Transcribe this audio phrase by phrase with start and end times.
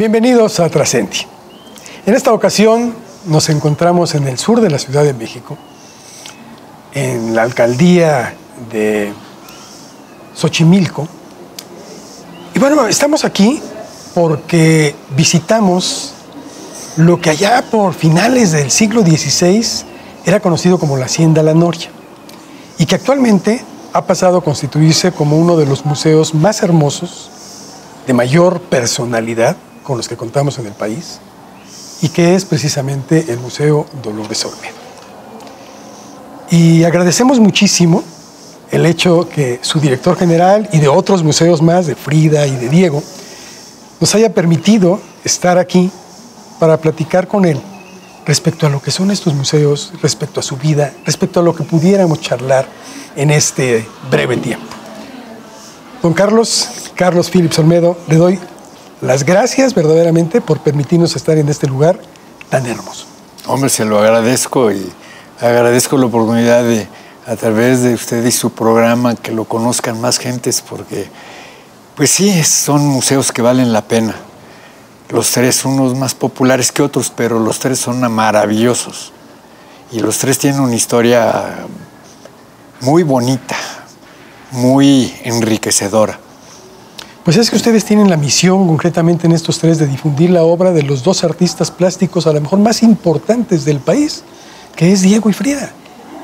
[0.00, 1.26] Bienvenidos a Trascendi.
[2.06, 2.94] En esta ocasión
[3.26, 5.58] nos encontramos en el sur de la Ciudad de México,
[6.94, 8.34] en la alcaldía
[8.72, 9.12] de
[10.34, 11.06] Xochimilco.
[12.54, 13.60] Y bueno, estamos aquí
[14.14, 16.14] porque visitamos
[16.96, 19.84] lo que allá por finales del siglo XVI
[20.24, 21.90] era conocido como la Hacienda La Noria
[22.78, 23.62] y que actualmente
[23.92, 27.30] ha pasado a constituirse como uno de los museos más hermosos,
[28.06, 29.58] de mayor personalidad
[29.90, 31.18] con los que contamos en el país,
[32.00, 34.76] y que es precisamente el Museo Dolores Olmedo.
[36.48, 38.04] Y agradecemos muchísimo
[38.70, 42.68] el hecho que su director general y de otros museos más, de Frida y de
[42.68, 43.02] Diego,
[43.98, 45.90] nos haya permitido estar aquí
[46.60, 47.60] para platicar con él
[48.24, 51.64] respecto a lo que son estos museos, respecto a su vida, respecto a lo que
[51.64, 52.68] pudiéramos charlar
[53.16, 54.68] en este breve tiempo.
[56.00, 58.38] Don Carlos, Carlos Phillips Olmedo, le doy
[59.00, 61.98] las gracias verdaderamente por permitirnos estar en este lugar
[62.48, 63.06] tan hermoso.
[63.46, 64.92] Hombre, se lo agradezco y
[65.40, 66.86] agradezco la oportunidad de,
[67.26, 71.08] a través de usted y su programa, que lo conozcan más gentes, porque,
[71.96, 74.14] pues sí, son museos que valen la pena.
[75.08, 79.12] Los tres, unos más populares que otros, pero los tres son maravillosos.
[79.90, 81.66] Y los tres tienen una historia
[82.80, 83.56] muy bonita,
[84.52, 86.20] muy enriquecedora.
[87.24, 90.72] Pues es que ustedes tienen la misión concretamente en estos tres de difundir la obra
[90.72, 94.22] de los dos artistas plásticos a lo mejor más importantes del país,
[94.74, 95.70] que es Diego y Frida,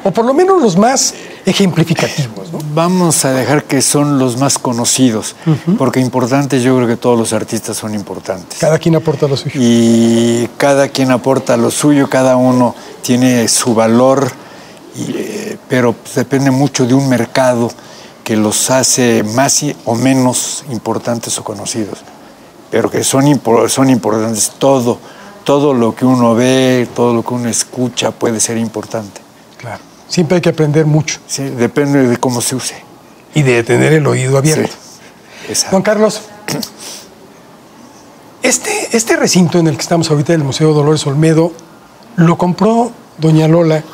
[0.04, 1.12] o por lo menos los más
[1.44, 2.50] ejemplificativos.
[2.50, 2.60] ¿no?
[2.74, 5.36] Vamos a dejar que son los más conocidos,
[5.76, 8.58] porque importantes yo creo que todos los artistas son importantes.
[8.58, 9.60] Cada quien aporta lo suyo.
[9.60, 14.32] Y cada quien aporta lo suyo, cada uno tiene su valor,
[14.96, 17.70] y, eh, pero pues, depende mucho de un mercado
[18.26, 22.00] que los hace más o menos importantes o conocidos,
[22.72, 24.50] pero que son, son importantes.
[24.58, 24.98] Todo,
[25.44, 29.20] todo lo que uno ve, todo lo que uno escucha puede ser importante.
[29.58, 29.80] Claro.
[30.08, 31.20] Siempre hay que aprender mucho.
[31.28, 32.74] Sí, depende de cómo se use.
[33.32, 34.74] Y de tener el oído abierto.
[35.46, 36.22] Sí, Juan Carlos,
[38.42, 41.52] este, este recinto en el que estamos ahorita, el Museo Dolores Olmedo,
[42.16, 43.84] lo compró doña Lola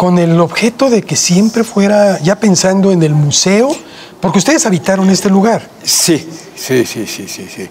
[0.00, 3.68] con el objeto de que siempre fuera ya pensando en el museo,
[4.18, 5.68] porque ustedes habitaron este lugar.
[5.84, 7.46] Sí, sí, sí, sí, sí.
[7.54, 7.68] sí.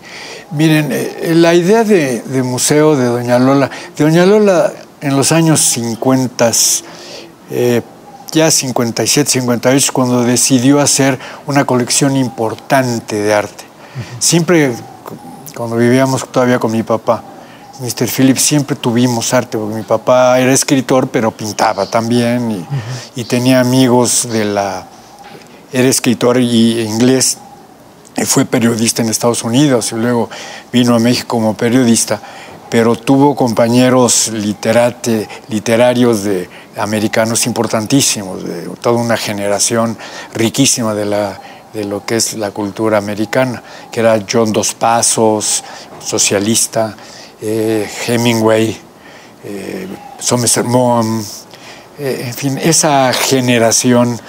[0.52, 5.32] Miren, eh, la idea de, de, museo de Doña Lola, de Doña Lola en los
[5.32, 6.52] años 50,
[7.50, 7.82] eh,
[8.32, 13.64] ya 57, 58, cuando decidió hacer una colección importante de arte.
[13.64, 14.22] Uh -huh.
[14.22, 14.76] Siempre,
[15.56, 17.24] cuando vivíamos todavía con mi papá,
[17.80, 18.08] Mr.
[18.08, 23.60] Phillips siempre tuvimos arte, porque mi papá era escritor, pero pintaba también y, uh tenía
[23.60, 24.88] amigos de la...
[25.72, 27.38] Era escritor inglés,
[28.18, 30.30] y fue periodista en Estados Unidos y luego
[30.74, 32.20] vino a México como periodista,
[32.70, 39.98] pero tuvo compañeros literate, literarios de americanos importantísimos, de toda una generación
[40.34, 41.40] riquísima de la,
[41.74, 45.64] de lo que es la cultura americana, que era John Dos Pasos,
[46.04, 46.96] socialista,
[47.42, 48.78] eh, Hemingway,
[49.44, 49.88] eh,
[50.20, 51.24] Somerset Maugham,
[51.98, 54.20] eh, en fin, esa generación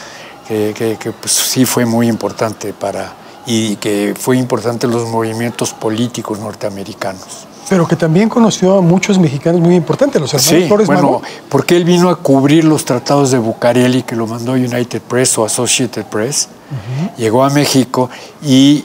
[0.47, 3.13] que, que, que pues, sí fue muy importante para,
[3.47, 7.47] y que fue importante los movimientos políticos norteamericanos.
[7.69, 11.23] Pero que también conoció a muchos mexicanos muy importantes, los hermanos sí, Flores bueno, Magón.
[11.49, 15.45] porque él vino a cubrir los tratados de Bucareli, que lo mandó United Press o
[15.45, 17.17] Associated Press, uh -huh.
[17.17, 18.11] llegó a México
[18.43, 18.85] y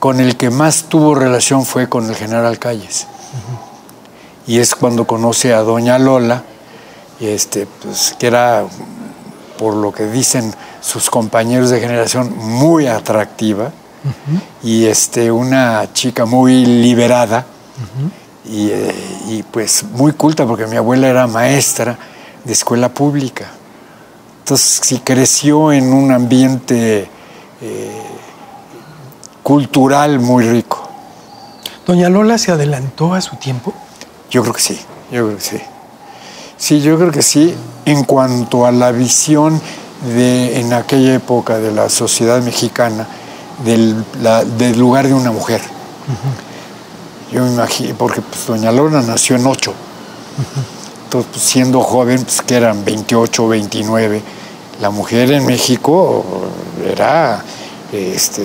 [0.00, 3.06] con el que más tuvo relación fue con el general Calles.
[4.46, 6.42] Y es cuando conoce a doña Lola,
[7.18, 8.64] y este, pues, que era,
[9.58, 14.40] por lo que dicen sus compañeros de generación, muy atractiva, uh -huh.
[14.62, 17.46] y este, una chica muy liberada,
[17.76, 18.52] Uh -huh.
[18.52, 18.94] y, eh,
[19.28, 21.98] y, pues muy culta porque mi abuela era maestra
[22.44, 23.50] de escuela pública.
[24.38, 27.10] Entonces, sí creció en un ambiente
[27.60, 28.02] eh,
[29.42, 30.85] cultural muy rico.
[31.86, 33.72] ¿Doña Lola se adelantó a su tiempo?
[34.30, 34.80] Yo creo que sí,
[35.12, 35.60] yo creo que sí.
[36.56, 37.54] Sí, yo creo que sí,
[37.84, 39.60] en cuanto a la visión
[40.14, 43.06] de en aquella época de la sociedad mexicana
[43.64, 45.60] del, la, del lugar de una mujer.
[45.60, 46.46] Uh -huh
[47.32, 49.72] yo me imagino, porque pues, doña Lola nació en 8.
[51.04, 54.22] Entonces, pues, siendo joven, pues que eran 28, 29,
[54.80, 56.24] la mujer en México
[56.84, 57.42] era
[57.96, 58.42] este,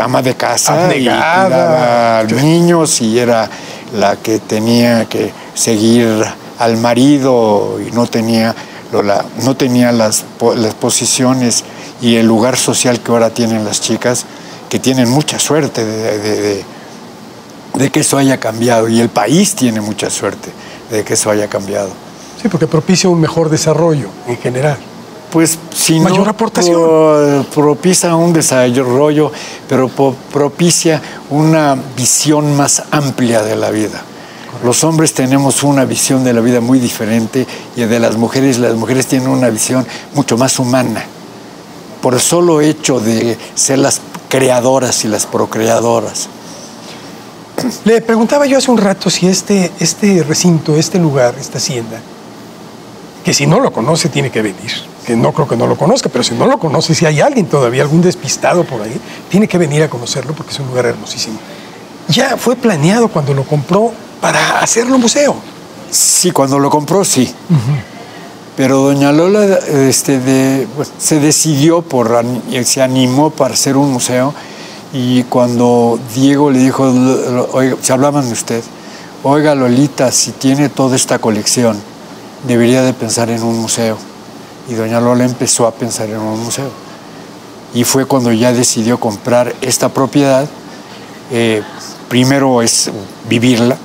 [0.00, 3.48] ama de casa cuidaba a los niños y era
[3.94, 6.24] la que tenía que seguir
[6.58, 8.54] al marido y no tenía,
[8.92, 10.24] la, no tenía las,
[10.56, 11.64] las posiciones
[12.00, 14.26] y el lugar social que ahora tienen las chicas
[14.68, 16.64] que tienen mucha suerte de,
[17.74, 20.50] de, que eso haya cambiado y el país tiene mucha suerte
[20.90, 21.90] de que eso haya cambiado.
[22.40, 24.78] Sí, porque propicia un mejor desarrollo en general.
[25.32, 27.46] Pues si Mayor no aportación.
[27.54, 29.30] propicia un desarrollo,
[29.68, 29.88] pero
[30.32, 34.02] propicia una visión más amplia de la vida.
[34.64, 37.46] Los hombres tenemos una visión de la vida muy diferente
[37.76, 41.04] y de las mujeres, las mujeres tienen una visión mucho más humana.
[42.02, 46.28] Por el solo hecho de ser las creadoras y las procreadoras.
[47.84, 52.00] Le preguntaba yo hace un rato si este, este recinto, este lugar, esta hacienda,
[53.24, 54.72] que si no lo conoce tiene que venir,
[55.08, 57.46] que no creo que no lo conozca, pero si no lo conoce, si hay alguien
[57.46, 59.00] todavía, algún despistado por ahí,
[59.30, 61.38] tiene que venir a conocerlo porque es un lugar hermosísimo.
[62.08, 63.90] Ya fue planeado cuando lo compró
[64.20, 65.34] para hacerlo museo.
[65.90, 67.34] Sí, cuando lo compró, sí.
[68.54, 70.66] Pero doña Lola este,
[70.98, 72.22] se decidió, por,
[72.64, 74.34] se animó para hacer un museo
[74.92, 76.84] y cuando Diego le dijo,
[77.52, 78.62] oiga, se hablaban de usted,
[79.22, 81.78] oiga Lolita, si tiene toda esta colección,
[82.46, 83.96] debería de pensar en un museo.
[84.68, 86.70] Y doña Lola empezó a pensar en un museo.
[87.74, 90.46] Y fue cuando ya decidió comprar esta propiedad.
[91.30, 91.62] Eh,
[92.08, 92.90] primero es
[93.28, 93.76] vivirla,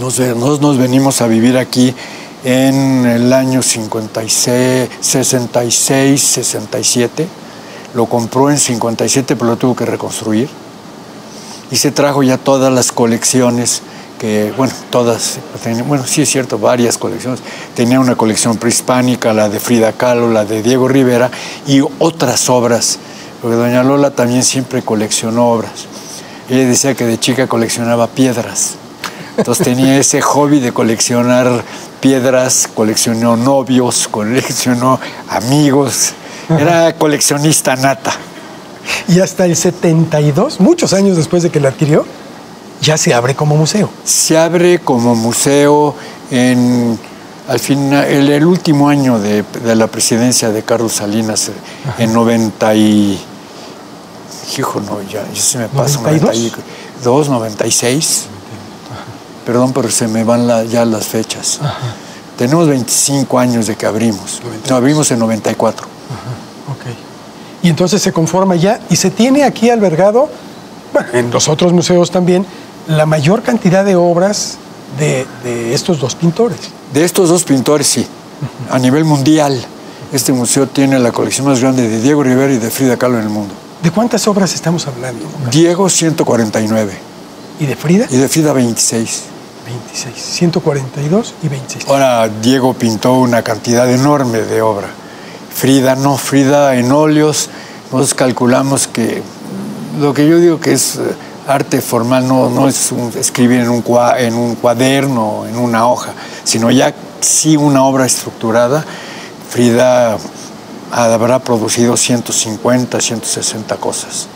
[0.00, 1.94] nosotros nos venimos a vivir aquí
[2.44, 7.28] en el año 56, 66, 67.
[7.94, 10.48] Lo compró en 57, pero lo tuvo que reconstruir.
[11.70, 13.82] Y se trajo ya todas las colecciones
[14.20, 15.38] que, bueno, todas,
[15.86, 17.40] bueno, sí es cierto, varias colecciones.
[17.74, 21.30] Tenía una colección prehispánica, la de Frida Kahlo, la de Diego Rivera
[21.66, 22.98] y otras obras,
[23.40, 25.86] porque doña Lola también siempre coleccionó obras.
[26.50, 28.74] Ella decía que de chica coleccionaba piedras.
[29.38, 31.64] Entonces tenía ese hobby de coleccionar
[32.02, 35.00] piedras, coleccionó novios, coleccionó
[35.30, 36.12] amigos.
[36.50, 38.12] Era coleccionista nata.
[39.08, 42.04] Y hasta el 72, muchos años después de que la adquirió,
[42.80, 43.90] ya se abre como museo.
[44.04, 45.94] Se abre como museo
[46.30, 46.98] en
[47.48, 49.44] al final, el, último año de,
[49.74, 51.50] la presidencia de Carlos Salinas,
[51.98, 53.20] en 90 y...
[54.56, 56.00] Hijo, no, ya, se me pasa.
[56.00, 58.28] 92, 96
[59.50, 61.58] perdón, pero se me van ya las fechas.
[62.38, 64.40] Tenemos 25 años de que abrimos.
[64.70, 65.88] abrimos en 94.
[67.62, 70.30] Y entonces se conforma ya y se tiene aquí albergado,
[70.92, 72.46] bueno, en los otros museos también,
[72.90, 74.58] la mayor cantidad de obras
[74.98, 76.58] de, estos dos pintores.
[76.92, 78.06] De estos dos pintores, sí.
[78.70, 79.60] A nivel mundial,
[80.12, 83.24] este museo tiene la colección más grande de Diego Rivera y de Frida Kahlo en
[83.24, 83.54] el mundo.
[83.82, 85.24] ¿De cuántas obras estamos hablando?
[85.50, 86.92] Diego, 149.
[87.60, 88.06] ¿Y de Frida?
[88.10, 89.22] Y de Frida, 26.
[89.66, 91.88] 26, 142 y 26.
[91.88, 94.88] Ahora Diego pintó una cantidad enorme de obra.
[95.54, 97.50] Frida no, Frida en óleos,
[97.92, 99.22] nosotros calculamos que
[100.00, 101.14] lo que yo digo que es eh,
[101.50, 103.84] arte formal no, no es escribir en un,
[104.18, 106.12] en un cuaderno, en una hoja,
[106.44, 108.84] sino ya sí una obra estructurada.
[109.48, 110.16] Frida
[110.90, 114.28] habrá producido 150, 160 cosas.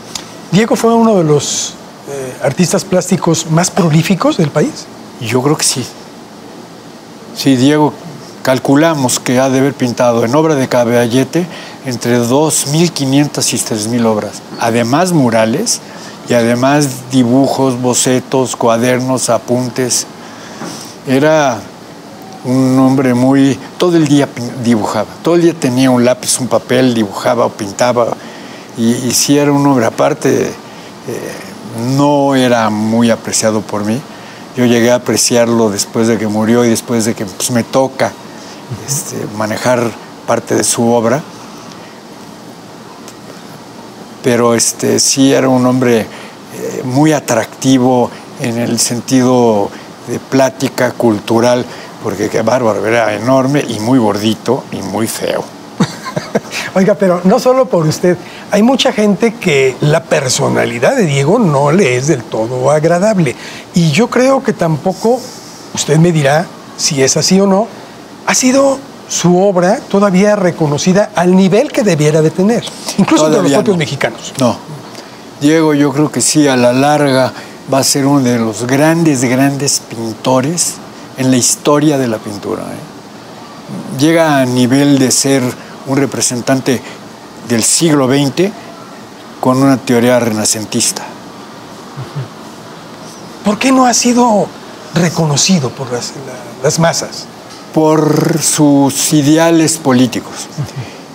[0.51, 1.73] Diego fue uno de los
[2.09, 4.85] eh, artistas plásticos más prolíficos del país.
[5.21, 5.85] Yo creo que sí.
[7.35, 7.93] Sí, Diego,
[8.43, 11.45] calculamos que ha de haber pintado en obra de caballete
[11.85, 14.41] entre 2.500 y 3.000 obras.
[14.59, 15.81] Además murales
[16.29, 20.07] y además dibujos, bocetos, cuadernos, apuntes.
[21.07, 21.59] Era
[22.43, 23.59] un hombre muy...
[23.77, 24.27] Todo el día
[24.63, 28.15] dibujaba, todo el día tenía un lápiz, un papel, dibujaba o pintaba.
[28.77, 30.53] Y, si era un hombre aparte, eh,
[31.95, 34.01] no era muy apreciado por mí
[34.55, 38.13] yo llegué a apreciarlo después de que murió y después de que pues, me toca
[38.87, 39.91] este, manejar
[40.25, 41.21] parte de su obra.
[44.25, 48.09] Pero este, sí era un hombre eh, muy atractivo
[48.41, 49.69] en el sentido
[50.07, 51.63] de plática cultural,
[52.01, 55.43] porque qué bárbaro, era enorme y muy gordito y muy feo.
[56.73, 58.17] Oiga, pero no solo por usted,
[58.49, 63.35] hay mucha gente que la personalidad de Diego no le es del todo agradable.
[63.75, 65.21] Y yo creo que tampoco,
[65.75, 67.67] usted me dirá si es así o no,
[68.25, 72.63] ha sido su obra todavía reconocida al nivel que debiera de tener,
[72.97, 74.33] incluso de los propios mexicanos.
[74.39, 74.57] No,
[75.41, 77.31] Diego yo creo que sí, a la larga
[77.71, 80.75] va a ser uno de los grandes, grandes pintores
[81.17, 82.63] en la historia de la pintura.
[82.63, 83.99] ¿eh?
[83.99, 85.43] Llega a nivel de ser
[85.87, 86.81] un representante
[87.47, 88.51] del siglo XX
[89.39, 91.03] con una teoría renacentista.
[93.43, 94.47] ¿Por qué no ha sido
[94.95, 97.25] reconocido por las, masas?
[97.75, 100.47] Por sus ideales políticos.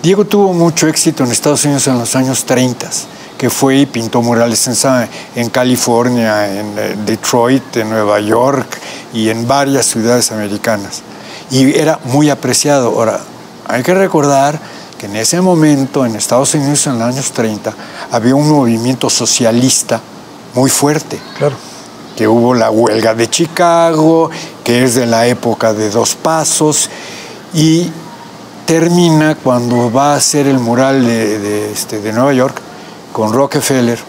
[0.03, 2.87] Diego tuvo mucho éxito en Estados Unidos en los años 30,
[3.35, 8.77] que fue y pintó murales en, en California, en eh, Detroit, en Nueva York
[9.11, 11.01] y en varias ciudades americanas.
[11.49, 12.89] Y era muy apreciado.
[12.89, 13.21] Ahora,
[13.67, 14.59] hay que recordar
[14.99, 17.73] que en ese momento en Estados Unidos en los años 30
[18.11, 19.99] había un movimiento socialista
[20.53, 21.19] muy fuerte.
[21.39, 21.55] Claro.
[22.15, 24.29] Que hubo la huelga de Chicago,
[24.63, 26.89] que es de la época de dos pasos,
[27.53, 27.91] y
[28.65, 32.55] termina cuando va a hacer el mural de, este, de Nueva York
[33.11, 33.99] con Rockefeller.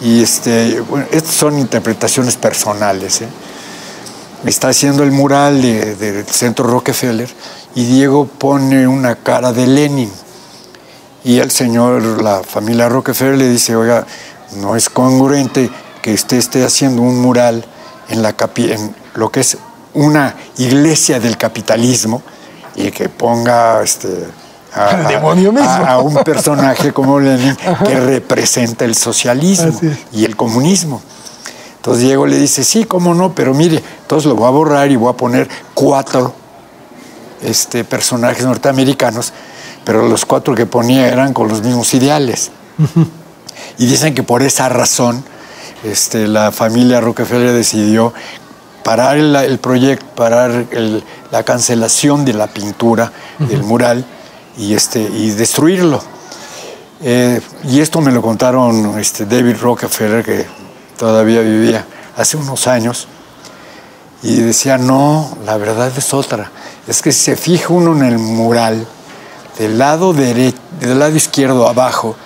[0.00, 3.22] Y este, estas son interpretaciones personales.
[3.22, 3.28] ¿eh?
[4.44, 7.28] Está haciendo el mural del centro Rockefeller
[7.74, 10.10] y Diego pone una cara de Lenin.
[11.24, 14.06] Y el señor, la familia Rockefeller le dice, oiga,
[14.56, 15.70] no es congruente
[16.02, 17.64] que usted esté haciendo un mural
[18.08, 19.58] en, la en lo que es
[19.94, 22.22] una iglesia del capitalismo
[22.74, 24.26] y que ponga este,
[24.72, 29.78] a, un personaje como Lenin que representa el socialismo
[30.12, 31.02] y el comunismo.
[31.76, 34.96] Entonces Diego le dice, sí, cómo no, pero mire, entonces lo voy a borrar y
[34.96, 36.34] voy a poner cuatro
[37.42, 39.32] este, personajes norteamericanos,
[39.84, 42.50] pero los cuatro que ponía eran con los mismos ideales.
[43.78, 45.24] Y dicen que por esa razón
[45.84, 48.12] este, la familia Rockefeller decidió
[48.84, 50.66] parar el, proyecto, parar
[51.30, 54.04] la cancelación de la pintura, del mural,
[54.56, 56.02] y, este, y destruirlo.
[57.02, 60.46] Eh, y esto me lo contaron este, David Rockefeller, que
[60.98, 61.84] todavía vivía
[62.16, 63.06] hace unos años,
[64.22, 66.50] y decía, no, la verdad es otra.
[66.86, 68.86] Es que si se fija uno en el mural,
[69.58, 72.16] del lado, derecho, del lado izquierdo abajo,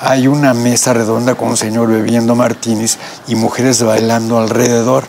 [0.00, 5.04] hay una mesa redonda con un señor bebiendo martinis y mujeres bailando alrededor.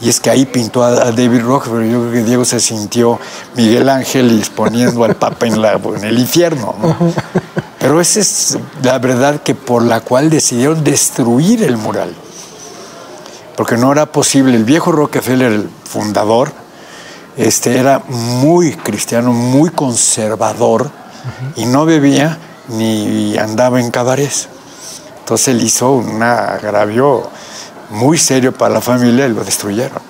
[0.00, 1.90] Y es que ahí pintó a, David Rockefeller.
[1.90, 3.18] Yo creo que Diego se sintió
[3.56, 6.74] Miguel Ángel exponiendo al Papa en el infierno.
[7.78, 12.14] Pero esa es la verdad que por la cual decidieron destruir el mural
[13.56, 14.54] porque no era posible.
[14.54, 16.52] El viejo Rockefeller, el fundador,
[17.36, 20.90] este, era muy cristiano, muy conservador
[21.56, 24.48] y no bebía ni andaba en cabarets.
[25.20, 27.28] Entonces él hizo un agravio
[27.90, 30.00] muy serio para la familia y lo destruyeron.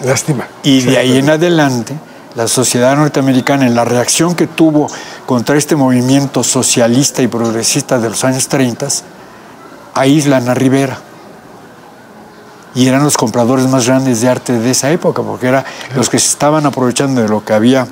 [0.00, 0.48] Lástima.
[0.62, 1.94] Y de ahí en adelante,
[2.34, 4.88] la sociedad norteamericana, en la reacción que tuvo
[5.26, 8.88] contra este movimiento socialista y progresista de los años 30,
[9.94, 10.98] aíslan a Rivera
[12.74, 15.64] y eran los compradores más grandes de arte de esa época, porque eran
[15.94, 17.86] los que se estaban aprovechando de lo que había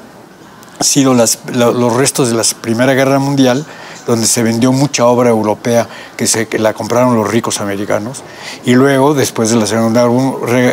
[0.80, 3.64] sido las, los restos de la Primera Guerra Mundial,
[4.06, 8.22] donde se vendió mucha obra europea que, se, que la compraron los ricos americanos,
[8.64, 10.06] y luego, después de la Segunda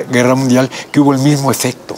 [0.10, 1.96] Guerra Mundial, que hubo el mismo efecto.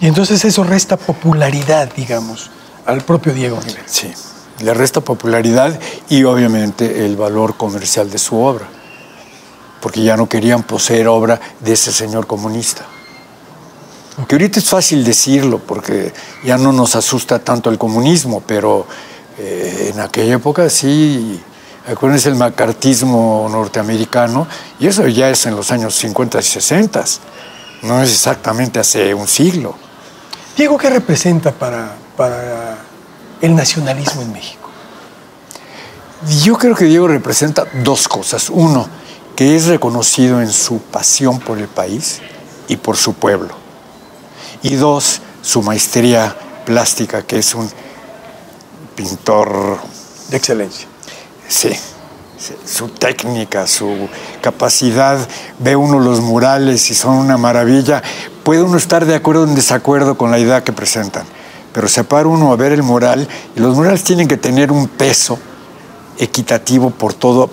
[0.00, 2.50] Y entonces eso resta popularidad, digamos,
[2.84, 3.84] al propio Diego Rivera.
[3.86, 4.12] Sí,
[4.60, 8.66] le resta popularidad y obviamente el valor comercial de su obra
[9.84, 12.86] porque ya no querían poseer obra de ese señor comunista.
[14.28, 16.12] Que ahorita es fácil decirlo, porque
[16.44, 18.86] ya no nos asusta tanto el comunismo, pero
[19.38, 21.40] eh, en aquella época sí,
[21.90, 24.46] acuérdense el macartismo norteamericano,
[24.78, 27.04] y eso ya es en los años 50 y 60,
[27.82, 29.74] no es exactamente hace un siglo.
[30.56, 32.78] Diego, ¿qué representa para, para
[33.40, 34.70] el nacionalismo en México?
[36.44, 38.48] Yo creo que Diego representa dos cosas.
[38.48, 38.88] Uno,
[39.34, 42.20] que es reconocido en su pasión por el país
[42.68, 43.63] y por su pueblo.
[44.64, 47.70] Y dos, su maestría plástica, que es un
[48.96, 49.78] pintor
[50.30, 50.88] de excelencia.
[51.46, 51.70] Sí,
[52.64, 54.08] su técnica, su
[54.40, 55.18] capacidad,
[55.58, 58.02] ve uno los murales y son una maravilla.
[58.42, 61.24] Puede uno estar de acuerdo o en desacuerdo con la idea que presentan,
[61.74, 64.88] pero se para uno a ver el mural y los murales tienen que tener un
[64.88, 65.38] peso
[66.18, 67.50] equitativo por todo,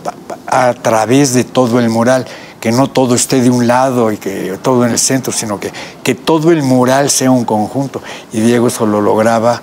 [0.48, 2.26] a través de todo el mural,
[2.62, 5.74] que no todo esté de un lado y que todo en el centro, sino que,
[6.04, 8.02] que todo el mural sea un conjunto.
[8.32, 9.60] Y Diego eso lo lograba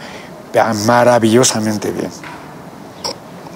[0.85, 2.11] maravillosamente bien.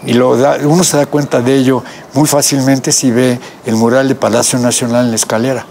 [0.05, 1.83] Y lo uno se da cuenta de ello
[2.15, 5.67] muy fácilmente si ve el mural de Palacio Nacional en la escalera.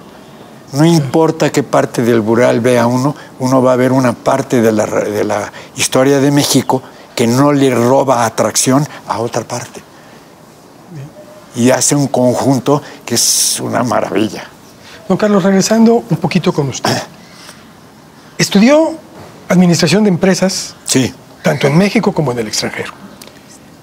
[0.74, 4.72] No importa qué parte del mural vea uno, uno va a ver una parte de
[4.74, 6.82] la, de la historia de México
[7.16, 9.82] que no le roba atracción a otra parte.
[11.56, 14.46] Y hace un conjunto que es una maravilla.
[15.08, 16.96] Don Carlos, regresando un poquito con usted.
[18.38, 18.94] Estudió
[19.50, 21.14] administración de empresas, sí.
[21.44, 22.94] tanto en México como en el extranjero.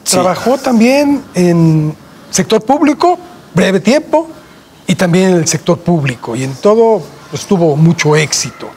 [0.02, 1.94] Trabajó también en
[2.30, 3.18] sector público,
[3.54, 4.28] breve tiempo,
[4.86, 8.70] y también en el sector público, y en todo pues, tuvo mucho éxito.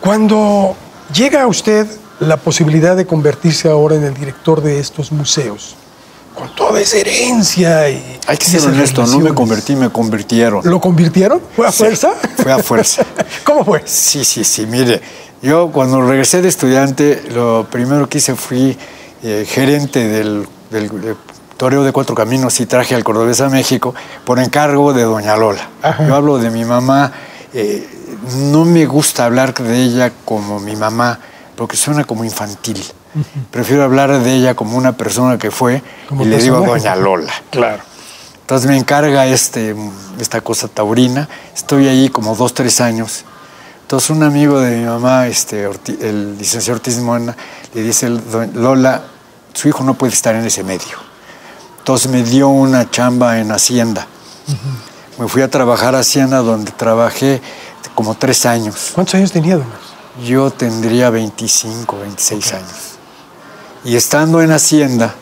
[0.00, 0.74] Cuando
[1.12, 1.86] llega usted
[2.20, 5.76] la posibilidad de convertirse ahora en el director de estos museos?
[6.36, 8.20] Con toda esa herencia y.
[8.26, 10.60] Hay que ser honesto, no me convertí, me convirtieron.
[10.64, 11.40] ¿Lo convirtieron?
[11.54, 12.12] ¿Fue a Sí, fuerza?
[12.42, 13.04] Fue a fuerza.
[13.44, 13.82] ¿Cómo fue?
[13.86, 14.66] Sí, sí, sí.
[14.66, 15.00] Mire,
[15.42, 18.76] yo cuando regresé de estudiante, lo primero que hice fui
[19.22, 21.16] eh, gerente del, del, del
[21.56, 25.70] Toreo de Cuatro Caminos y traje al Cordobés a México por encargo de Doña Lola.
[25.82, 26.06] Ajá.
[26.06, 27.12] Yo hablo de mi mamá.
[27.54, 27.88] eh,
[28.50, 31.18] no me gusta hablar de ella como mi mamá,
[31.54, 32.82] porque suena como infantil.
[33.50, 36.60] Prefiero hablar de ella como una persona que fue Como y le digo.
[36.60, 37.32] Doña Lola.
[37.50, 37.82] Claro.
[38.40, 39.74] Entonces me encarga este,
[40.20, 41.28] esta cosa taurina.
[41.54, 43.24] Estoy ahí como dos, tres años.
[43.82, 45.68] Entonces un amigo de mi mamá, este,
[46.00, 47.36] el licenciado Ortiz Mona,
[47.74, 49.02] le dice, "Doña Lola,
[49.52, 50.98] su hijo no puede estar en ese medio.
[51.78, 54.06] Entonces me dio una chamba en Hacienda.
[55.18, 57.40] Me fui a trabajar a Hacienda donde trabajé
[57.94, 58.90] como tres años.
[58.94, 59.66] ¿Cuántos años tenía, don?
[60.24, 62.95] Yo tendría 25, 26 años.
[63.86, 65.14] Y estando en Hacienda,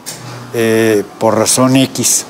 [0.54, 2.24] eh, por razón X,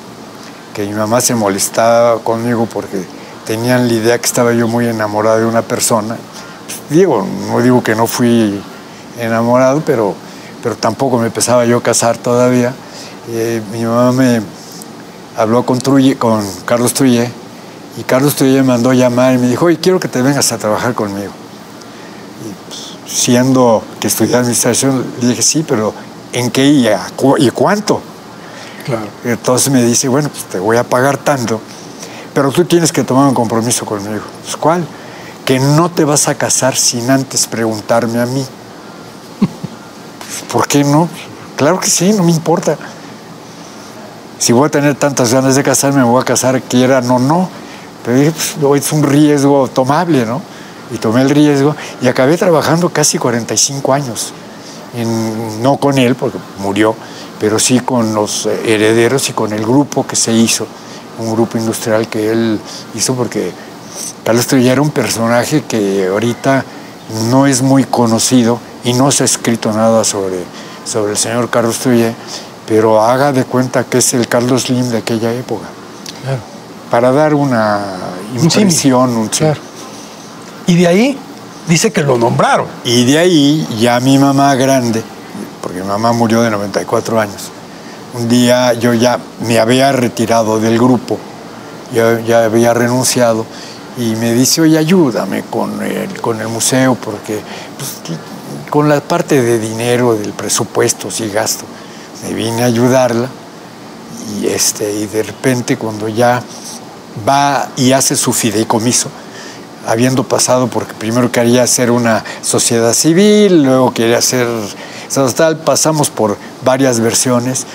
[0.73, 3.05] que mi mamá se molestaba conmigo porque
[3.45, 6.17] tenían la idea que estaba yo muy enamorado de una persona.
[6.65, 8.59] Pues, digo, no digo que no fui
[9.17, 10.13] enamorado, pero,
[10.61, 12.73] pero tampoco me empezaba yo casar todavía.
[13.29, 14.41] Eh, mi mamá me
[15.37, 17.29] habló con, Truye- con Carlos Truye
[17.97, 20.57] y Carlos Truye me mandó llamar y me dijo, oye, quiero que te vengas a
[20.57, 21.31] trabajar conmigo
[23.07, 25.93] siendo que estudié administración, le dije, sí, pero
[26.35, 28.01] ¿en qué y, a y cuánto?
[28.85, 29.07] Claro.
[29.23, 31.59] Entonces me dice, bueno, pues te voy a pagar tanto,
[32.33, 34.23] pero tú tienes que tomar un compromiso conmigo.
[34.43, 34.85] Pues, ¿Cuál?
[35.45, 38.45] Que no te vas a casar sin antes preguntarme a mí.
[40.51, 41.09] ¿Por qué no?
[41.55, 42.77] Claro que sí, no me importa.
[44.37, 47.49] Si voy a tener tantas ganas de casarme, me voy a casar, quieran o no.
[48.03, 50.41] Pero dije, pues, es un riesgo tomable, ¿no?
[50.91, 54.33] Y tomé el riesgo y acabé trabajando casi 45 años.
[54.95, 56.95] En- no con él, porque murió,
[57.39, 60.65] pero sí con los eh, herederos y con el grupo que se hizo,
[61.19, 62.59] un grupo industrial que él
[62.93, 63.51] hizo, porque
[64.23, 66.63] Carlos Trujillo era un personaje que ahorita
[67.29, 70.43] no es muy conocido y no se ha escrito nada sobre,
[70.85, 72.11] sobre el señor Carlos Trujillo,
[72.67, 75.65] pero haga de cuenta que es el Carlos Slim de aquella época,
[76.23, 76.39] Claro.
[76.89, 77.79] para dar una
[78.33, 78.67] Un símil.
[78.67, 79.53] impresión, un símil.
[79.53, 79.61] Claro.
[80.67, 81.19] Y de ahí
[81.67, 82.67] dice que lo nombraron.
[82.83, 85.03] Y de ahí ya mi mamá grande,
[85.61, 87.51] porque mi mamá murió de 94 años,
[88.13, 91.17] un día yo ya me había retirado del grupo,
[91.93, 93.45] ya, ya había renunciado,
[93.97, 97.39] y me dice, oye, ayúdame con el, con el museo, porque
[97.77, 98.17] pues,
[98.69, 101.65] con la parte de dinero, del presupuesto, sí gasto,
[102.23, 103.29] me vine a ayudarla,
[104.39, 106.41] y, este, y de repente cuando ya
[107.27, 109.09] va y hace su fideicomiso,
[109.87, 114.19] habiendo pasado porque primero quería hacer una sociedad civil, luego quería
[115.35, 117.65] tal, pasamos por varias versiones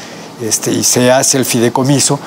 [0.43, 2.19] este, y se hace el fideicomiso,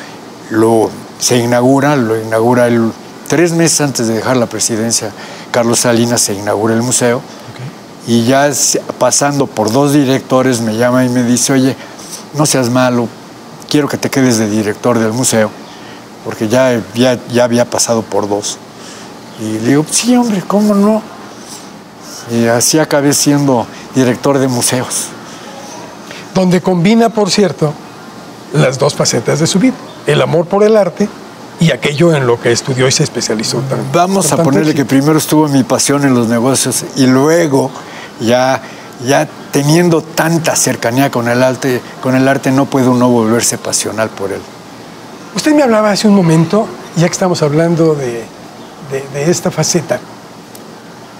[0.49, 2.91] lo, se inaugura, lo inaugura el,
[3.27, 5.11] tres meses antes de dejar la presidencia,
[5.51, 7.21] Carlos Salinas se inaugura el museo
[8.07, 8.51] y ya
[8.99, 11.75] pasando por dos directores me llama y me dice, oye,
[12.33, 13.07] no seas malo,
[13.69, 15.49] quiero que te quedes de director del museo,
[16.25, 18.57] porque ya, ya, ya había pasado por dos.
[19.43, 21.01] Y le digo, sí, hombre, ¿cómo no?
[22.31, 25.07] Y así acabé siendo director de museos.
[26.33, 27.73] Donde combina, por cierto,
[28.53, 29.73] las dos facetas de su vida.
[30.07, 31.07] El amor por el arte
[31.59, 33.57] y aquello en lo que estudió y se especializó.
[33.59, 37.69] tan- Vamos a tanto ponerle que primero estuvo mi pasión en los negocios y luego
[38.19, 38.61] ya,
[39.05, 44.09] ya teniendo tanta cercanía con el arte, con el arte no puede uno volverse pasional
[44.09, 44.41] por él.
[45.35, 48.23] Usted me hablaba hace un momento, ya que estamos hablando de,
[49.01, 49.99] de- esta faceta,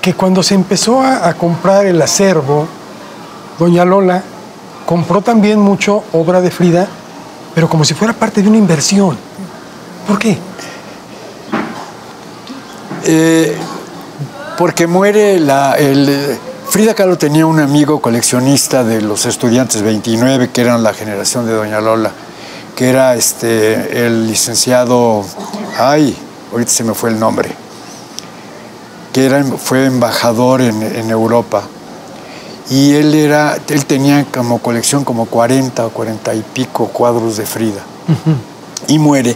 [0.01, 2.67] que cuando se empezó a, comprar el acervo,
[3.57, 4.21] doña Lola
[4.86, 6.88] compró también mucho obra de Frida,
[7.55, 9.17] pero como si fuera parte de una inversión.
[10.07, 10.38] ¿Por qué?
[13.05, 13.55] Eh,
[14.57, 16.38] porque muere la, el,
[16.73, 21.53] Frida Kahlo tenía un amigo coleccionista de los estudiantes 29, que eran la generación de
[21.53, 22.12] Doña Lola,
[22.75, 25.23] que era este, el licenciado,
[25.77, 26.17] ay,
[26.51, 27.55] ahorita se me fue el nombre,
[29.13, 31.63] que era, fue embajador en, en Europa.
[32.69, 37.45] Y él, era, él tenía como colección como 40 o 40 y pico cuadros de
[37.45, 37.84] Frida.
[38.88, 39.36] Y muere.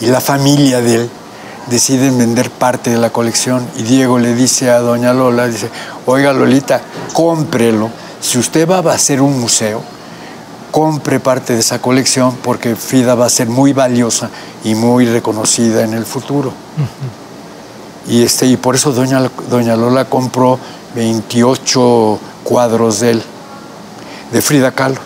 [0.00, 1.10] Y la familia de él
[1.68, 3.66] deciden vender parte de la colección.
[3.76, 5.70] Y Diego le dice a doña Lola, dice,
[6.06, 6.80] oiga Lolita,
[7.12, 7.90] cómprelo.
[8.20, 9.82] Si usted va a hacer un museo,
[10.70, 14.30] compre parte de esa colección porque Frida va a ser muy valiosa
[14.64, 16.52] y muy reconocida en el futuro.
[18.06, 20.58] Y, este, y por eso doña, doña Lola compró
[20.94, 23.22] 28 cuadros de él.
[24.32, 25.00] de Frida Kahlo,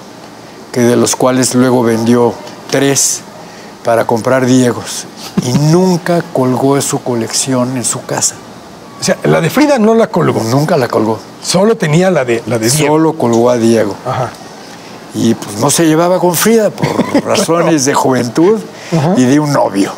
[0.72, 2.34] que de los cuales luego vendió
[2.70, 3.20] tres
[3.84, 5.06] para comprar Diegos
[5.44, 8.34] y nunca colgó su colección en su casa.
[9.00, 10.42] O sea, la de Frida no la colgó.
[10.44, 11.18] Nunca la colgó.
[11.42, 12.94] Solo tenía la de, la de Diego.
[12.94, 13.96] Solo colgó a Diego.
[14.06, 14.30] Ajá.
[15.14, 16.86] Y pues no se llevaba con Frida por
[17.24, 18.60] razones de juventud
[19.16, 19.92] y de un novio.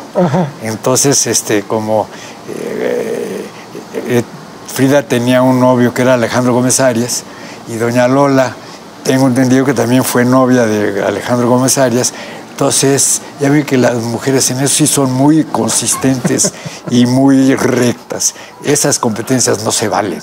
[0.61, 2.07] Entonces, este, como
[2.49, 4.23] eh,
[4.67, 7.23] Frida tenía un novio que era Alejandro Gómez Arias
[7.67, 8.55] y doña Lola,
[9.03, 12.13] tengo entendido que también fue novia de Alejandro Gómez Arias,
[12.55, 16.53] entonces, ya vi que las mujeres en eso sí son muy consistentes
[16.89, 18.33] y muy rectas.
[18.63, 20.21] Esas competencias no se valen.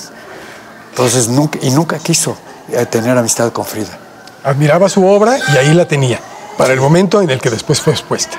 [0.89, 2.35] Entonces, nunca, y nunca quiso
[2.71, 3.99] eh, tener amistad con Frida.
[4.45, 6.21] Admiraba su obra y ahí la tenía,
[6.57, 8.39] para el momento en el que después fue expuesta.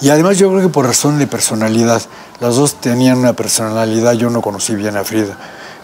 [0.00, 2.00] Y además yo creo que por razón de personalidad,
[2.40, 5.36] las dos tenían una personalidad, yo no conocí bien a Frida,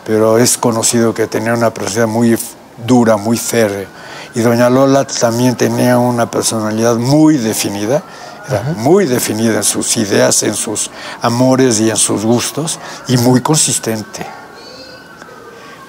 [0.04, 2.38] pero es conocido que tenía una personalidad muy
[2.86, 3.86] dura, muy férrea
[4.34, 8.02] y doña Lola también tenía una personalidad muy definida,
[8.48, 13.40] era muy definida en sus ideas, en sus amores y en sus gustos, y muy
[13.42, 14.26] consistente.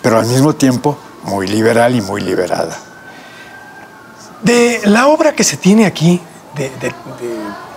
[0.01, 2.77] Pero al mismo tiempo muy liberal y muy liberada.
[4.41, 6.19] De la obra que se tiene aquí,
[6.55, 6.69] de,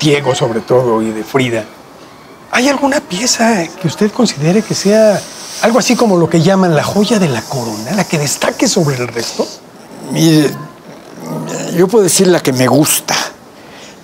[0.00, 1.64] Diego sobre todo y de Frida,
[2.56, 5.20] ¿hay alguna pieza que usted considere que sea
[5.60, 8.96] algo así como lo que llaman la joya de la corona, la que destaque sobre
[8.96, 9.46] el resto?
[10.10, 10.50] Mire,
[11.76, 13.14] yo puedo decir la que me gusta.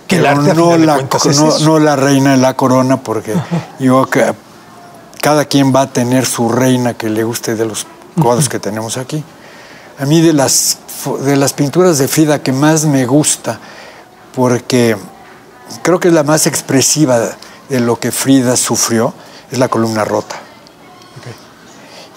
[0.07, 1.03] Que no, la,
[1.63, 3.35] no, la reina de la corona, porque
[3.79, 4.35] yo que
[5.23, 7.87] cada quien va a tener su reina que le guste de los
[8.21, 9.25] cuadros que tenemos aquí.
[9.99, 10.77] A mí de las,
[11.25, 13.59] de las pinturas de Frida que más me gusta,
[14.35, 14.99] porque
[15.81, 17.31] creo que es la más expresiva
[17.73, 19.15] de lo que Frida sufrió,
[19.51, 20.37] es la columna rota.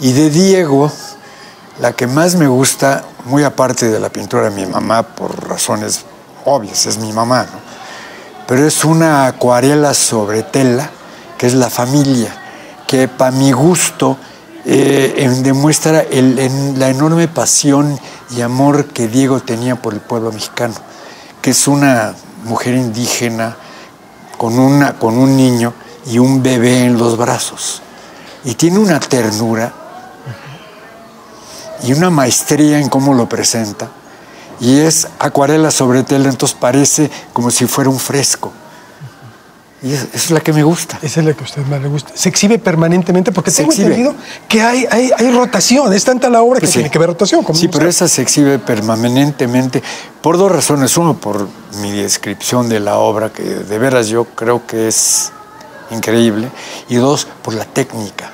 [0.02, 0.92] Y de Diego,
[1.80, 6.04] la que más me gusta, muy aparte de la pintura de mi mamá, por razones
[6.44, 7.58] obvias, es mi mamá, ¿no?
[8.46, 10.90] pero es una acuarela sobre tela,
[11.38, 12.36] que es la familia,
[12.86, 14.18] que para mi gusto
[14.66, 17.98] eh, demuestra la enorme pasión
[18.36, 20.76] y amor que Diego tenía por el pueblo mexicano,
[21.42, 22.14] que es una
[22.44, 23.56] mujer indígena
[24.38, 25.74] con, una, con un niño
[26.06, 27.82] y un bebé en los brazos.
[28.44, 29.74] Y tiene una ternura
[31.84, 33.90] y una maestría en cómo lo presenta.
[34.60, 38.52] Y es acuarela sobre tela, entonces parece como si fuera un fresco.
[39.84, 40.98] Y esa es la que me gusta.
[41.02, 42.12] Esa es la que a usted más le gusta.
[42.16, 44.16] Se exhibe permanentemente porque se tengo entendido
[44.48, 45.94] que hay, hay, hay, rotación.
[45.94, 47.46] Es tanta la obra que pues tiene que haber rotación.
[47.54, 49.84] sí, pero esa se exhibe permanentemente
[50.22, 50.98] por dos razones.
[50.98, 51.48] Uno, por
[51.82, 55.32] mi descripción de la obra, que de veras yo creo que es
[55.92, 56.50] increíble.
[56.90, 58.32] Y dos, por la técnica.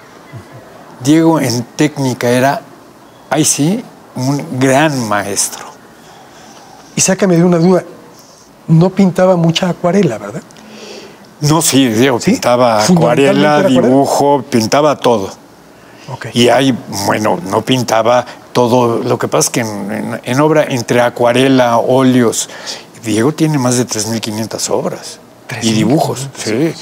[1.04, 2.62] Diego en técnica era
[3.30, 3.84] ahí sí,
[4.16, 5.66] un gran maestro.
[6.96, 7.84] Y sácame de una duda,
[8.68, 10.44] no pintaba mucha acuarela, ¿verdad?
[11.42, 15.30] No, sí, Diego, pintaba acuarela, dibujo, pintaba todo.
[16.34, 19.02] Y ahí, bueno, no pintaba todo.
[19.04, 22.50] Lo que pasa es que en, obra, entre acuarela, óleos,
[23.04, 25.20] Diego tiene más de 3.500 obras.
[25.62, 26.74] Y dibujos, sí.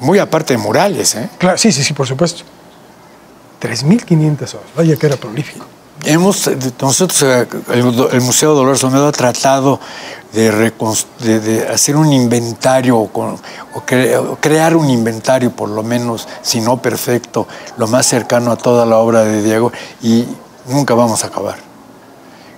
[0.00, 1.28] Muy aparte de murales, ¿eh?
[1.38, 2.42] Claro, sí, sí, sí, por supuesto.
[3.60, 4.70] 3.500 obras.
[4.74, 5.66] Vaya que era prolífico
[6.04, 9.80] hemos, nosotros, eh, el, Museo Dolores Olmedo ha tratado
[10.32, 13.10] de, hacer un inventario o,
[14.40, 18.98] crear un inventario, por lo menos, si no perfecto, lo más cercano a toda la
[18.98, 20.26] obra de Diego, y
[20.66, 21.56] nunca vamos a acabar.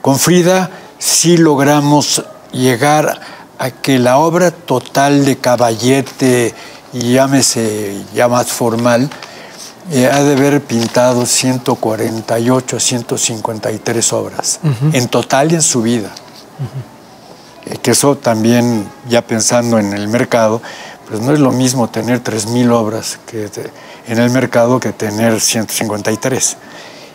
[0.01, 3.21] Con Frida sí logramos llegar
[3.59, 6.55] a que la obra total de Caballete,
[6.93, 9.09] llámese ya más formal,
[9.91, 14.61] eh, ha de haber pintado 148, 153 obras,
[14.93, 16.11] en total y en su vida.
[17.67, 20.63] Eh, que eso también, ya pensando en el mercado,
[21.09, 23.51] pues no es lo mismo tener 3.000 obras que
[24.07, 26.57] en el mercado que tener 153.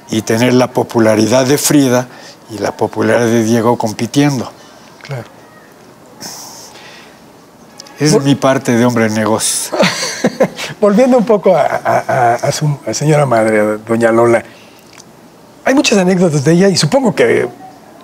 [0.10, 2.08] Y tener la popularidad de Frida
[2.50, 4.50] y la popularidad de Diego compitiendo.
[5.02, 5.37] Claro.
[8.00, 9.72] Es mi parte de hombre de negocios.
[10.82, 14.44] Volviendo un poco a, su señora madre, doña Lola,
[15.66, 17.50] hay muchas anécdotas de ella y supongo que,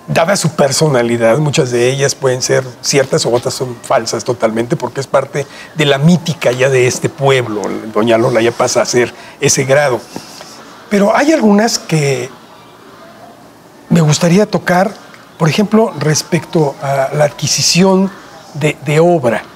[0.08, 5.00] dada su personalidad, muchas de ellas pueden ser ciertas o otras son falsas totalmente porque
[5.00, 7.62] es parte de la mítica ya de este pueblo.
[7.92, 10.00] Doña Lola ya pasa a ser ese grado.
[10.90, 12.28] Pero hay algunas que
[13.90, 14.90] me gustaría tocar,
[15.38, 18.10] por ejemplo, respecto a la adquisición
[18.54, 19.53] de, de obra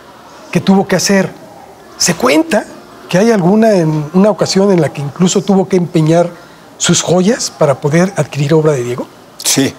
[0.50, 1.32] que tuvo que hacer.
[1.96, 2.64] Se cuenta
[3.08, 6.30] que hay alguna en una ocasión en la que incluso tuvo que empeñar
[6.76, 9.06] sus joyas para poder adquirir obra de Diego.
[9.42, 9.74] Sí,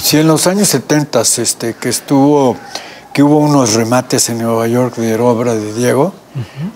[0.00, 2.56] Sí, en los años 70, este, que estuvo,
[3.12, 6.14] que hubo unos remates en Nueva York de obra de Diego,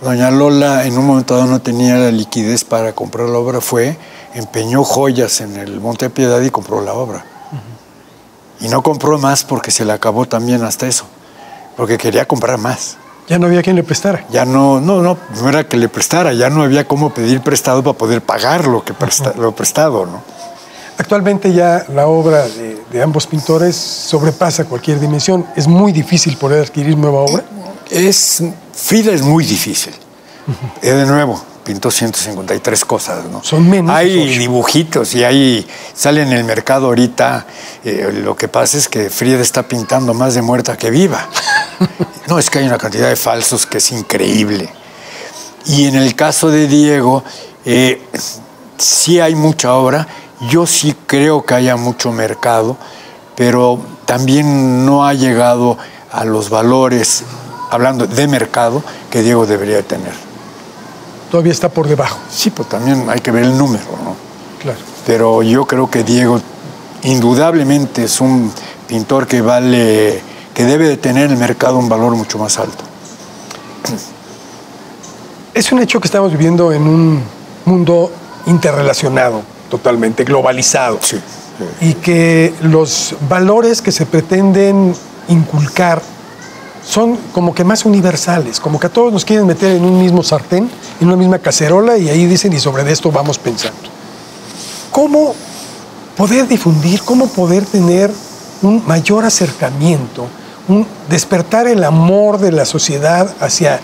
[0.03, 3.97] doña Lola en un momento dado no tenía la liquidez para comprar la obra, fue,
[4.35, 7.25] empeñó joyas en el Monte Piedad y compró la obra.
[8.61, 11.07] Y no compró más porque se le acabó también hasta eso,
[11.75, 12.99] porque quería comprar más.
[13.29, 14.25] Ya no había quien le prestara.
[14.31, 17.83] Ya no, no, no, no era que le prestara, ya no había cómo pedir prestado
[17.83, 20.23] para poder pagar lo que presta, lo prestado, ¿no?
[20.99, 25.45] Actualmente ya la obra de, de, ambos pintores sobrepasa cualquier dimensión.
[25.55, 27.45] Es muy difícil poder adquirir nueva obra.
[27.91, 28.43] Es
[28.77, 29.95] Frida es muy difícil.
[30.47, 30.81] Uh -huh.
[30.81, 33.43] De nuevo, pintó 153 cosas, ¿no?
[33.43, 33.95] Son menos.
[33.95, 37.45] Hay dibujitos y hay sale en el mercado ahorita.
[37.85, 41.29] Eh, lo que pasa es que Frida está pintando más de muerta que viva.
[42.29, 44.71] no, es que hay una cantidad de falsos que es increíble.
[45.67, 47.25] Y en el caso de Diego,
[47.65, 48.01] eh,
[48.79, 50.07] sí hay mucha obra.
[50.49, 52.77] Yo sí creo que haya mucho mercado,
[53.35, 55.77] pero también no ha llegado
[56.13, 57.25] a los valores,
[57.73, 60.13] hablando de mercado, que Diego debería tener.
[61.37, 62.19] Todavía está por debajo.
[62.31, 64.17] Sí, pues también hay que ver el número, ¿no?
[64.59, 64.79] Claro.
[65.05, 66.41] Pero yo creo que Diego
[67.03, 68.51] indudablemente es un
[68.89, 70.23] pintor que vale,
[70.55, 72.83] que debe de tener en el mercado un valor mucho más alto.
[75.53, 77.23] Es un hecho que estamos viviendo en un
[77.67, 78.11] mundo
[78.47, 81.01] interrelacionado, totalmente globalizado.
[81.03, 81.21] Sí.
[81.83, 84.95] Y que los valores que se pretenden
[85.29, 86.01] inculcar
[86.87, 90.23] son como que más universales, como que a todos nos quieren meter en un mismo
[90.23, 90.71] sartén,
[91.01, 93.77] en una misma cacerola y ahí dicen y sobre esto vamos pensando.
[94.93, 95.35] ¿Cómo
[96.17, 98.11] poder difundir, cómo poder tener
[98.63, 100.29] un mayor acercamiento,
[100.69, 103.81] un despertar el amor de la sociedad hacia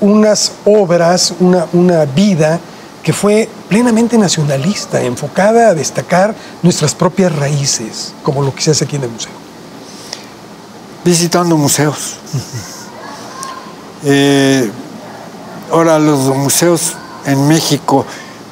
[0.00, 2.58] unas obras, una, una vida
[3.04, 8.84] que fue plenamente nacionalista, enfocada a destacar nuestras propias raíces, como lo que se hace
[8.84, 9.41] aquí en el museo?
[11.04, 12.16] Visitando museos.
[14.04, 14.68] Eh,
[15.70, 18.04] ahora, los museos en México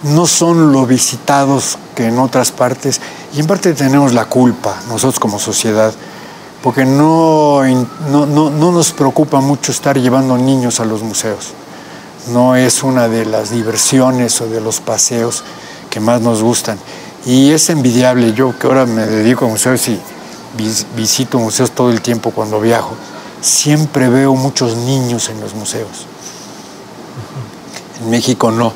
[0.05, 3.01] no son lo visitados que en otras partes,
[3.35, 5.93] y en parte tenemos la culpa, nosotros como sociedad,
[6.63, 7.65] porque no,
[8.13, 11.53] no, no, no nos preocupa mucho estar llevando niños a los museos
[12.29, 15.43] no es una de las diversiones o de los paseos
[15.89, 16.79] que más nos gustan.
[17.27, 20.01] Y es envidiable, yo que ahora me dedico a museos y
[20.97, 22.95] visito museos todo el tiempo cuando viajo,
[23.41, 26.07] siempre veo muchos niños en los museos.
[28.01, 28.73] En México no.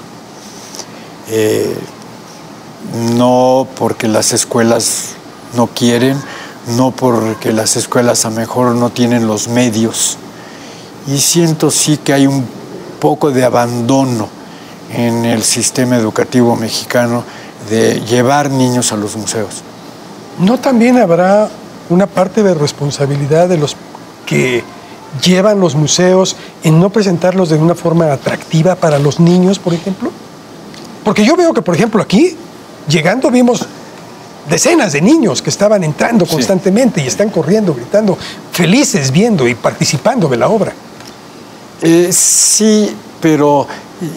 [1.28, 1.76] Eh,
[3.16, 5.10] no porque las escuelas
[5.54, 6.20] no quieren,
[6.76, 10.18] no porque las escuelas a mejor no tienen los medios.
[11.06, 12.46] Y siento sí que hay un
[13.00, 14.28] poco de abandono
[14.90, 17.24] en el sistema educativo mexicano
[17.68, 19.62] de llevar niños a los museos.
[20.38, 21.48] ¿No también habrá
[21.90, 23.76] una parte de responsabilidad de los
[24.26, 24.64] que
[25.22, 30.10] llevan los museos en no presentarlos de una forma atractiva para los niños, por ejemplo?
[31.04, 32.36] Porque yo veo que, por ejemplo, aquí,
[32.88, 33.66] llegando, vimos
[34.48, 37.06] decenas de niños que estaban entrando constantemente sí.
[37.06, 38.18] y están corriendo, gritando,
[38.52, 40.72] felices viendo y participando de la obra.
[41.82, 43.66] Eh, sí, pero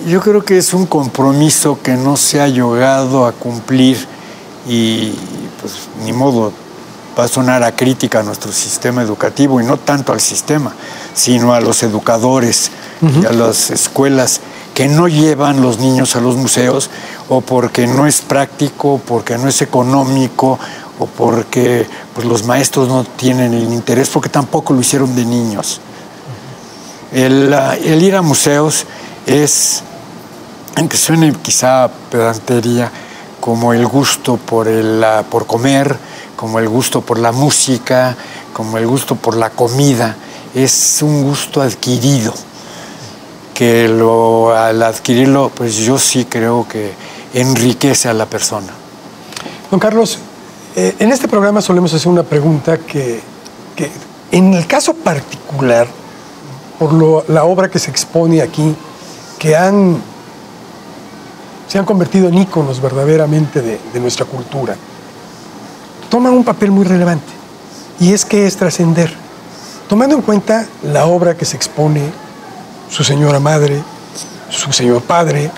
[0.08, 3.98] yo creo que es un compromiso que no se ha llegado a cumplir
[4.68, 5.14] y
[5.62, 6.52] pues ni modo
[7.18, 10.74] va a sonar a crítica a nuestro sistema educativo y no tanto al sistema,
[11.14, 13.24] sino a los educadores uh -huh.
[13.24, 14.42] y a las escuelas
[14.74, 16.92] que no llevan los niños a los museos
[17.30, 20.60] o porque no es práctico, porque no es económico
[21.00, 25.82] o porque pues, los maestros no tienen el interés, porque tampoco lo hicieron de niños.
[27.12, 27.54] El,
[27.84, 28.86] el, ir a museos
[29.26, 29.82] es,
[30.76, 32.92] aunque suene quizá pedantería,
[33.48, 35.96] como el gusto por, el, por comer,
[36.36, 38.18] como el gusto por la música,
[38.52, 40.18] como el gusto por la comida.
[40.54, 42.34] Es un gusto adquirido,
[43.54, 46.92] que lo, al adquirirlo, pues yo sí creo que
[47.34, 48.74] enriquece a la persona.
[49.72, 50.20] Don Carlos,
[50.76, 53.22] eh, en este programa solemos hacer una pregunta que,
[53.78, 53.90] que
[54.30, 55.88] en el caso particular,
[56.78, 58.76] por lo, la obra que se expone aquí,
[59.40, 60.02] que han,
[61.68, 64.76] se han convertido en íconos verdaderamente de, de nuestra cultura,
[66.10, 67.34] toman un papel muy relevante,
[68.00, 69.14] y es que es trascender,
[69.90, 72.02] tomando en cuenta la obra que se expone,
[72.90, 73.82] su señora madre,
[74.50, 75.52] su señor padre,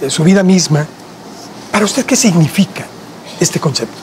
[0.00, 0.86] eh, su vida misma.
[1.72, 2.84] ¿Para usted qué significa
[3.40, 3.96] este concepto?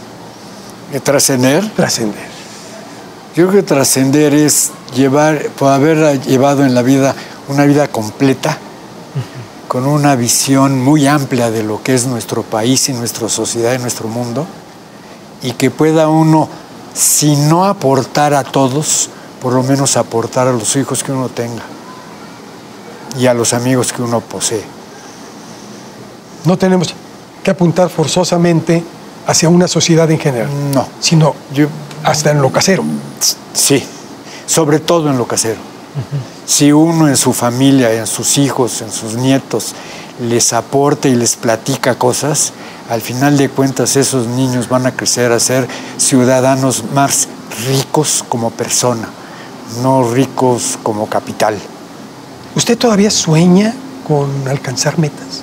[1.04, 1.70] ¿Trascender?
[1.72, 2.36] Trascender.
[3.36, 7.14] Yo creo que trascender es llevar, por haber llevado en la vida
[7.50, 8.58] una vida completa.
[9.76, 13.78] Con una visión muy amplia de lo que es nuestro país y nuestra sociedad y
[13.78, 14.48] nuestro mundo,
[15.44, 16.48] y que pueda uno
[16.94, 19.10] si no aportar a todos,
[19.42, 21.64] por lo menos aportar a los hijos que uno tenga
[23.20, 24.64] y a los amigos que uno posee.
[26.46, 26.94] No tenemos
[27.44, 28.82] que apuntar forzosamente
[29.28, 30.50] hacia una sociedad en general.
[30.74, 30.88] No.
[31.02, 31.36] Sino
[32.02, 32.86] hasta en lo casero.
[33.52, 33.84] Sí,
[34.46, 35.60] sobre todo en lo casero.
[36.46, 39.74] Si uno en su familia, en sus hijos, en sus nietos,
[40.22, 42.54] les aporta y les platica cosas,
[42.90, 47.28] al final de cuentas esos niños van a crecer a ser ciudadanos más
[47.68, 49.10] ricos como persona,
[49.82, 51.58] no ricos como capital.
[52.56, 53.74] ¿Usted todavía sueña
[54.08, 55.42] con alcanzar metas?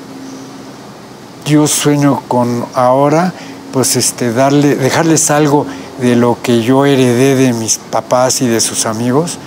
[1.44, 3.34] Yo sueño con ahora,
[3.72, 5.66] pues este, darle, dejarles algo
[6.00, 9.38] de lo que yo heredé de mis papás y de sus amigos,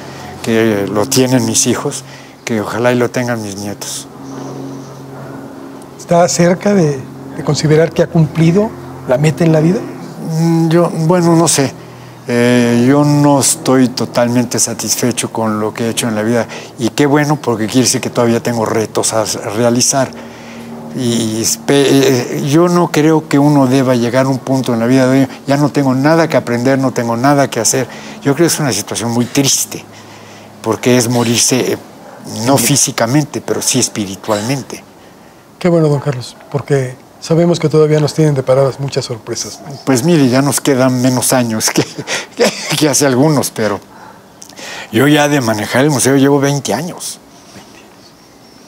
[0.46, 2.04] que lo tienen mis hijos,
[2.44, 4.08] que ojalá y lo tengan mis nietos.
[5.98, 7.00] ¿Está cerca de,
[7.44, 8.70] considerar que ha cumplido
[9.08, 9.80] la meta en la vida?
[10.40, 11.74] Mm, yo, bueno, no sé.
[12.28, 16.48] Eh, yo no estoy totalmente satisfecho con lo que he hecho en la vida
[16.80, 20.10] y qué bueno porque quiere decir que todavía tengo retos a realizar.
[20.96, 25.08] Y eh, yo no creo que uno deba llegar a un punto en la vida
[25.08, 27.88] de ya no tengo nada que aprender, no tengo nada que hacer.
[28.18, 29.84] Yo creo que es una situación muy triste
[30.66, 31.78] porque es morirse eh,
[32.48, 34.84] no físicamente, pero sí espiritualmente.
[35.60, 39.60] Qué bueno, don Carlos, porque sabemos que todavía nos tienen deparadas muchas sorpresas.
[39.86, 41.86] Pues mire, ya nos quedan menos años que,
[42.80, 43.80] que, hace algunos, pero
[44.92, 47.20] yo ya de manejar el museo llevo 20 años.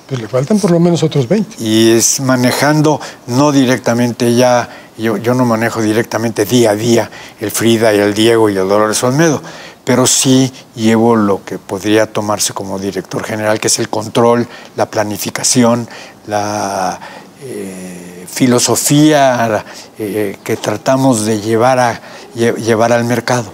[0.08, 1.56] Pues le faltan por lo menos otros 20.
[1.64, 7.10] Y es manejando, no directamente ya, yo, yo no manejo directamente día a día
[7.42, 9.42] el Frida y el Diego y el Dolores Olmedo,
[9.88, 14.46] pero sí llevo lo que podría tomarse como director general, que es el control,
[14.76, 15.88] la planificación,
[16.28, 17.00] la
[17.42, 19.64] eh, filosofía
[19.98, 22.02] eh, que tratamos de llevar, a,
[22.36, 23.46] llevar al mercado.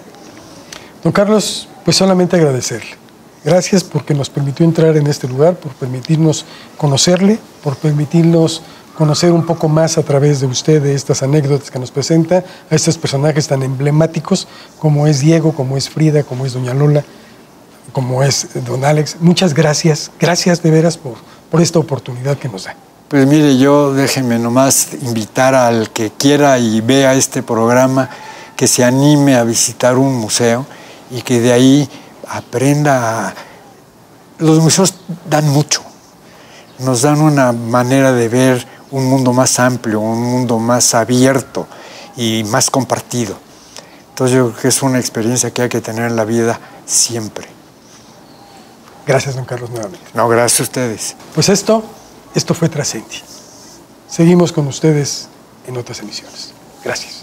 [1.03, 2.95] Don Carlos, pues solamente agradecerle.
[3.45, 6.45] Gracias porque nos permitió entrar en este lugar, por permitirnos
[6.79, 8.63] conocerle, por permitirnos
[8.95, 12.75] conocer un poco más a través de usted de estas anécdotas que nos presenta, a
[12.75, 14.47] estos personajes tan emblemáticos
[14.79, 17.03] como es Diego, como es Frida, como es Doña Lola,
[17.91, 19.17] como es Don Alex.
[19.19, 21.15] Muchas gracias, gracias de veras por,
[21.49, 22.75] por esta oportunidad que nos da.
[23.07, 28.09] Pues mire, yo déjenme nomás invitar al que quiera y vea este programa,
[28.55, 30.65] que se anime a visitar un museo
[31.11, 31.89] y que de ahí
[32.27, 33.35] aprenda.
[34.39, 34.95] Los museos
[35.29, 35.83] dan mucho,
[36.79, 41.67] nos dan una manera de ver un mundo más amplio, un mundo más abierto
[42.15, 43.35] y más compartido.
[44.09, 47.47] Entonces yo creo que es una experiencia que hay que tener en la vida siempre.
[49.07, 50.05] Gracias, don Carlos, nuevamente.
[50.13, 51.15] No, gracias a ustedes.
[51.33, 51.83] Pues esto,
[52.35, 53.21] esto fue Trascendi.
[54.07, 55.27] Seguimos con ustedes
[55.65, 56.53] en otras emisiones.
[56.83, 57.22] Gracias.